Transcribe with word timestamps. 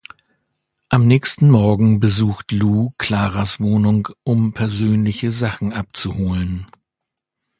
Am 0.89 1.05
nächsten 1.05 1.51
Morgen 1.51 1.99
besucht 1.99 2.51
Lou 2.51 2.91
Claras 2.97 3.59
Wohnung, 3.59 4.07
um 4.23 4.51
persönliche 4.51 5.29
Sachen 5.29 5.73
abzuholen. 5.73 6.65